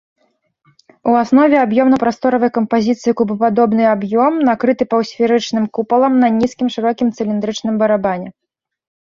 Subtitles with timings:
[1.09, 8.29] У аснове аб'ёмна-прасторавай кампазіцыі кубападобны аб'ём, накрыты паўсферычным купалам на нізкім, шырокім цыліндрычным барабане.